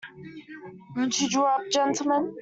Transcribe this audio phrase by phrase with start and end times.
[0.95, 2.35] Won't you draw up, gentlemen.